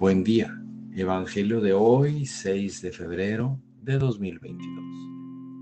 Buen 0.00 0.24
día. 0.24 0.58
Evangelio 0.94 1.60
de 1.60 1.74
hoy, 1.74 2.24
6 2.24 2.80
de 2.80 2.90
febrero 2.90 3.60
de 3.82 3.98
2022. 3.98 4.66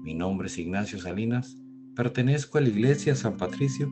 Mi 0.05 0.15
nombre 0.15 0.47
es 0.47 0.57
Ignacio 0.59 1.01
Salinas. 1.01 1.57
Pertenezco 1.97 2.59
a 2.59 2.61
la 2.61 2.69
Iglesia 2.69 3.17
San 3.17 3.37
Patricio 3.37 3.91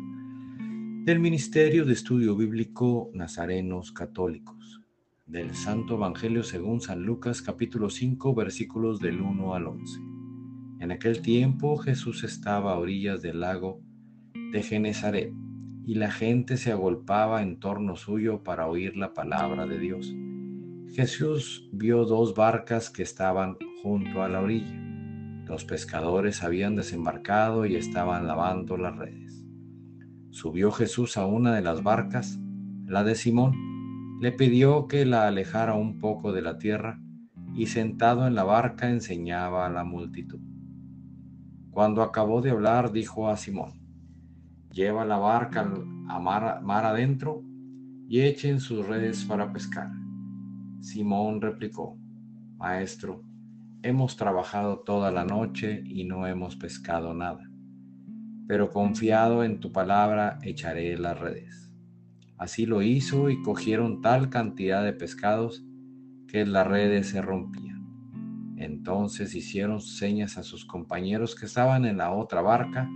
del 1.04 1.19
Ministerio 1.19 1.85
de 1.85 1.95
Estudio 1.95 2.37
Bíblico 2.37 3.11
Nazarenos 3.13 3.90
Católicos. 3.90 4.83
Del 5.27 5.53
Santo 5.56 5.97
Evangelio 5.97 6.45
según 6.45 6.81
San 6.81 7.03
Lucas 7.03 7.42
capítulo 7.42 7.90
5 7.90 8.33
versículos 8.33 9.01
del 9.01 9.21
1 9.21 9.53
al 9.53 9.67
11. 9.67 10.01
En 10.78 10.92
aquel 10.92 11.22
tiempo 11.22 11.76
Jesús 11.76 12.22
estaba 12.22 12.74
a 12.74 12.78
orillas 12.78 13.21
del 13.21 13.40
lago 13.40 13.81
de 14.53 14.63
Genezaret 14.63 15.33
y 15.85 15.97
la 15.97 16.12
gente 16.12 16.56
se 16.56 16.70
agolpaba 16.70 17.43
en 17.43 17.59
torno 17.59 17.97
suyo 17.97 18.45
para 18.45 18.69
oír 18.69 18.97
la 18.97 19.13
palabra 19.13 19.67
de 19.67 19.81
Dios. 19.81 20.15
Jesús 20.97 21.69
vio 21.75 22.07
dos 22.07 22.35
barcas 22.35 22.89
que 22.89 23.03
estaban 23.03 23.59
junto 23.83 24.23
a 24.23 24.31
la 24.31 24.41
orilla. 24.41 24.81
Los 25.45 25.67
pescadores 25.67 26.43
habían 26.43 26.75
desembarcado 26.75 27.67
y 27.67 27.77
estaban 27.77 28.27
lavando 28.27 28.79
las 28.79 28.97
redes. 28.97 29.45
Subió 30.31 30.73
Jesús 30.73 31.19
a 31.19 31.27
una 31.27 31.55
de 31.55 31.61
las 31.61 31.83
barcas, 31.83 32.41
la 32.87 33.05
de 33.05 33.15
Simón, 33.15 33.53
le 34.23 34.33
pidió 34.33 34.89
que 34.89 35.05
la 35.05 35.29
alejara 35.29 35.75
un 35.75 35.99
poco 35.99 36.33
de 36.33 36.41
la 36.41 36.57
tierra 36.57 36.99
y 37.55 37.67
sentado 37.67 38.27
en 38.27 38.35
la 38.35 38.45
barca 38.45 38.89
enseñaba 38.89 39.67
a 39.67 39.71
la 39.71 39.85
multitud. 39.85 40.41
Cuando 41.73 42.01
acabó 42.01 42.41
de 42.41 42.53
hablar, 42.53 42.91
dijo 42.91 43.29
a 43.29 43.37
Simón, 43.37 43.83
lleva 44.71 45.05
la 45.05 45.19
barca 45.19 45.71
a 46.09 46.19
mar, 46.19 46.87
adentro 46.87 47.43
y 48.09 48.23
echen 48.23 48.61
sus 48.61 48.87
redes 48.87 49.27
para 49.27 49.53
pescar. 49.53 50.05
Simón 50.80 51.41
replicó, 51.41 51.99
Maestro, 52.57 53.23
hemos 53.82 54.16
trabajado 54.16 54.80
toda 54.80 55.10
la 55.10 55.24
noche 55.24 55.82
y 55.85 56.05
no 56.05 56.27
hemos 56.27 56.57
pescado 56.57 57.15
nada, 57.15 57.51
pero 58.46 58.71
confiado 58.71 59.45
en 59.45 59.60
tu 59.60 59.73
palabra 59.73 60.38
echaré 60.43 60.97
las 60.99 61.19
redes. 61.19 61.73
Así 62.38 62.66
lo 62.66 62.82
hizo 62.82 63.30
y 63.30 63.43
cogieron 63.43 64.00
tal 64.02 64.28
cantidad 64.28 64.84
de 64.84 64.92
pescados 64.92 65.64
que 66.28 66.44
las 66.44 66.66
redes 66.66 67.08
se 67.08 67.22
rompían. 67.22 67.86
Entonces 68.56 69.34
hicieron 69.34 69.80
señas 69.80 70.38
a 70.38 70.42
sus 70.42 70.64
compañeros 70.64 71.34
que 71.34 71.47
estaban 71.47 71.84
en 71.84 71.98
la 71.98 72.12
otra 72.12 72.42
barca, 72.42 72.88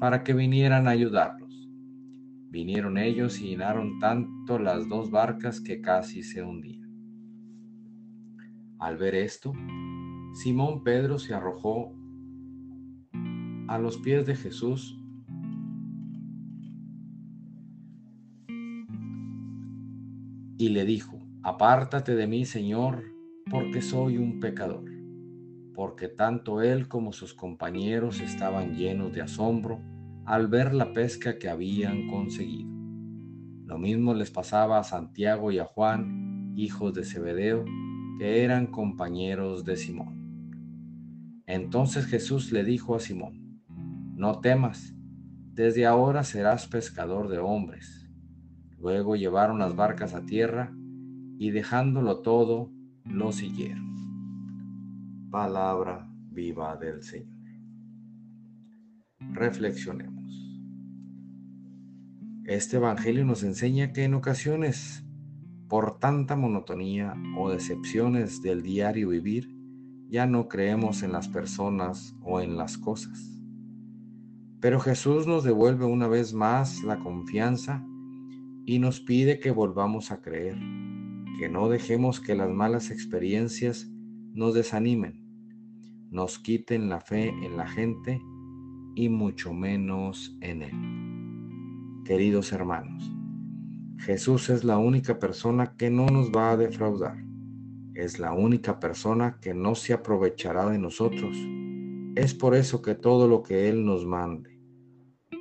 para 0.00 0.24
que 0.24 0.34
vinieran 0.34 0.88
a 0.88 0.90
ayudarlos. 0.90 1.68
Vinieron 2.50 2.98
ellos 2.98 3.40
y 3.40 3.50
llenaron 3.50 4.00
tanto 4.00 4.58
las 4.58 4.88
dos 4.88 5.12
barcas 5.12 5.60
que 5.60 5.80
casi 5.80 6.24
se 6.24 6.42
hundían. 6.42 6.81
Al 8.82 8.96
ver 8.96 9.14
esto, 9.14 9.52
Simón 10.34 10.82
Pedro 10.82 11.20
se 11.20 11.32
arrojó 11.34 11.94
a 13.68 13.78
los 13.78 13.98
pies 13.98 14.26
de 14.26 14.34
Jesús 14.34 14.98
y 20.58 20.68
le 20.70 20.84
dijo, 20.84 21.20
Apártate 21.44 22.16
de 22.16 22.26
mí, 22.26 22.44
Señor, 22.44 23.04
porque 23.52 23.82
soy 23.82 24.18
un 24.18 24.40
pecador, 24.40 24.90
porque 25.76 26.08
tanto 26.08 26.60
él 26.60 26.88
como 26.88 27.12
sus 27.12 27.34
compañeros 27.34 28.20
estaban 28.20 28.74
llenos 28.74 29.12
de 29.12 29.22
asombro 29.22 29.80
al 30.24 30.48
ver 30.48 30.74
la 30.74 30.92
pesca 30.92 31.38
que 31.38 31.48
habían 31.48 32.08
conseguido. 32.08 32.72
Lo 33.64 33.78
mismo 33.78 34.12
les 34.12 34.32
pasaba 34.32 34.80
a 34.80 34.82
Santiago 34.82 35.52
y 35.52 35.60
a 35.60 35.66
Juan, 35.66 36.52
hijos 36.56 36.92
de 36.94 37.04
Zebedeo, 37.04 37.64
eran 38.22 38.66
compañeros 38.66 39.64
de 39.64 39.76
Simón. 39.76 41.42
Entonces 41.46 42.06
Jesús 42.06 42.52
le 42.52 42.64
dijo 42.64 42.94
a 42.94 43.00
Simón, 43.00 43.62
no 44.14 44.40
temas, 44.40 44.94
desde 45.52 45.86
ahora 45.86 46.24
serás 46.24 46.66
pescador 46.66 47.28
de 47.28 47.38
hombres. 47.38 48.08
Luego 48.78 49.16
llevaron 49.16 49.58
las 49.58 49.76
barcas 49.76 50.14
a 50.14 50.24
tierra 50.24 50.72
y 51.38 51.50
dejándolo 51.50 52.20
todo, 52.20 52.72
lo 53.04 53.32
siguieron. 53.32 53.92
Palabra 55.30 56.08
viva 56.30 56.76
del 56.76 57.02
Señor. 57.02 57.28
Reflexionemos. 59.32 60.22
Este 62.44 62.76
Evangelio 62.76 63.24
nos 63.24 63.42
enseña 63.42 63.92
que 63.92 64.04
en 64.04 64.14
ocasiones, 64.14 65.04
por 65.72 65.98
tanta 65.98 66.36
monotonía 66.36 67.14
o 67.34 67.48
decepciones 67.48 68.42
del 68.42 68.62
diario 68.62 69.08
vivir, 69.08 69.56
ya 70.10 70.26
no 70.26 70.46
creemos 70.46 71.02
en 71.02 71.12
las 71.12 71.28
personas 71.28 72.14
o 72.20 72.42
en 72.42 72.58
las 72.58 72.76
cosas. 72.76 73.40
Pero 74.60 74.80
Jesús 74.80 75.26
nos 75.26 75.44
devuelve 75.44 75.86
una 75.86 76.08
vez 76.08 76.34
más 76.34 76.82
la 76.82 76.98
confianza 76.98 77.82
y 78.66 78.80
nos 78.80 79.00
pide 79.00 79.40
que 79.40 79.50
volvamos 79.50 80.10
a 80.10 80.20
creer, 80.20 80.58
que 81.38 81.48
no 81.48 81.70
dejemos 81.70 82.20
que 82.20 82.34
las 82.34 82.50
malas 82.50 82.90
experiencias 82.90 83.90
nos 84.34 84.52
desanimen, 84.52 85.24
nos 86.10 86.38
quiten 86.38 86.90
la 86.90 87.00
fe 87.00 87.30
en 87.30 87.56
la 87.56 87.66
gente 87.66 88.20
y 88.94 89.08
mucho 89.08 89.54
menos 89.54 90.36
en 90.42 90.64
Él. 90.64 92.04
Queridos 92.04 92.52
hermanos, 92.52 93.10
Jesús 93.98 94.50
es 94.50 94.64
la 94.64 94.78
única 94.78 95.18
persona 95.18 95.76
que 95.76 95.90
no 95.90 96.06
nos 96.06 96.30
va 96.30 96.52
a 96.52 96.56
defraudar. 96.56 97.16
Es 97.94 98.18
la 98.18 98.32
única 98.32 98.80
persona 98.80 99.38
que 99.40 99.54
no 99.54 99.74
se 99.74 99.92
aprovechará 99.92 100.68
de 100.70 100.78
nosotros. 100.78 101.36
Es 102.16 102.34
por 102.34 102.54
eso 102.54 102.82
que 102.82 102.94
todo 102.94 103.28
lo 103.28 103.42
que 103.42 103.68
Él 103.68 103.84
nos 103.84 104.04
mande 104.04 104.60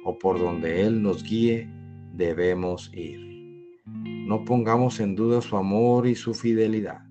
o 0.03 0.17
por 0.17 0.39
donde 0.39 0.85
Él 0.85 1.01
nos 1.01 1.23
guíe, 1.23 1.69
debemos 2.13 2.91
ir. 2.93 3.19
No 3.85 4.45
pongamos 4.45 4.99
en 4.99 5.15
duda 5.15 5.41
su 5.41 5.57
amor 5.57 6.07
y 6.07 6.15
su 6.15 6.33
fidelidad. 6.33 7.05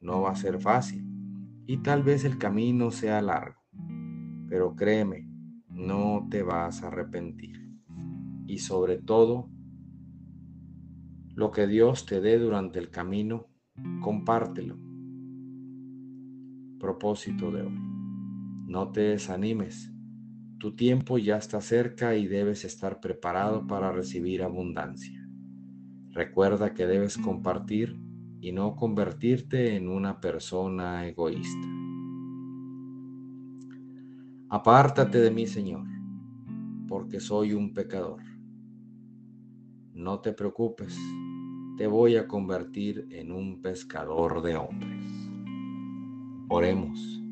No 0.00 0.22
va 0.22 0.30
a 0.30 0.36
ser 0.36 0.60
fácil 0.60 1.04
y 1.66 1.78
tal 1.78 2.02
vez 2.02 2.24
el 2.24 2.38
camino 2.38 2.90
sea 2.90 3.22
largo, 3.22 3.60
pero 4.48 4.76
créeme, 4.76 5.28
no 5.68 6.26
te 6.30 6.42
vas 6.42 6.82
a 6.82 6.88
arrepentir. 6.88 7.70
Y 8.46 8.58
sobre 8.58 8.98
todo, 8.98 9.48
lo 11.34 11.50
que 11.50 11.66
Dios 11.66 12.06
te 12.06 12.20
dé 12.20 12.38
durante 12.38 12.78
el 12.78 12.90
camino, 12.90 13.48
compártelo. 14.00 14.78
Propósito 16.78 17.50
de 17.50 17.62
hoy. 17.62 17.78
No 18.66 18.92
te 18.92 19.00
desanimes. 19.00 19.92
Tu 20.58 20.76
tiempo 20.76 21.18
ya 21.18 21.36
está 21.36 21.60
cerca 21.60 22.14
y 22.14 22.28
debes 22.28 22.64
estar 22.64 23.00
preparado 23.00 23.66
para 23.66 23.90
recibir 23.90 24.44
abundancia. 24.44 25.28
Recuerda 26.10 26.72
que 26.72 26.86
debes 26.86 27.18
compartir 27.18 28.00
y 28.40 28.52
no 28.52 28.76
convertirte 28.76 29.74
en 29.74 29.88
una 29.88 30.20
persona 30.20 31.08
egoísta. 31.08 31.66
Apártate 34.50 35.18
de 35.18 35.32
mí, 35.32 35.48
Señor, 35.48 35.84
porque 36.86 37.18
soy 37.18 37.54
un 37.54 37.74
pecador. 37.74 38.33
No 39.94 40.18
te 40.18 40.32
preocupes, 40.32 40.98
te 41.76 41.86
voy 41.86 42.16
a 42.16 42.26
convertir 42.26 43.06
en 43.12 43.30
un 43.30 43.62
pescador 43.62 44.42
de 44.42 44.56
hombres. 44.56 45.06
Oremos, 46.48 47.22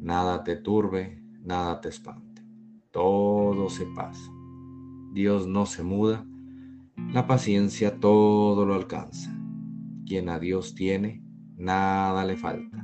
nada 0.00 0.42
te 0.42 0.56
turbe, 0.56 1.22
nada 1.42 1.78
te 1.82 1.90
espante, 1.90 2.42
todo 2.90 3.68
se 3.68 3.84
pasa. 3.94 4.32
Dios 5.12 5.46
no 5.46 5.66
se 5.66 5.82
muda, 5.82 6.26
la 7.12 7.26
paciencia 7.26 8.00
todo 8.00 8.64
lo 8.64 8.74
alcanza. 8.74 9.30
Quien 10.06 10.30
a 10.30 10.38
Dios 10.38 10.74
tiene, 10.74 11.22
nada 11.58 12.24
le 12.24 12.38
falta, 12.38 12.82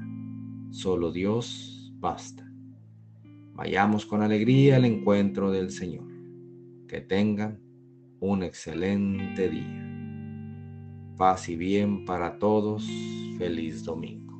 solo 0.69 1.11
Dios 1.11 1.91
basta. 1.99 2.47
Vayamos 3.55 4.05
con 4.05 4.21
alegría 4.21 4.77
al 4.77 4.85
encuentro 4.85 5.51
del 5.51 5.71
Señor. 5.71 6.05
Que 6.87 7.01
tengan 7.01 7.66
un 8.21 8.43
excelente 8.43 9.49
día. 9.49 9.83
Paz 11.17 11.49
y 11.49 11.57
bien 11.57 12.05
para 12.05 12.39
todos. 12.39 12.87
Feliz 13.39 13.85
domingo. 13.85 14.36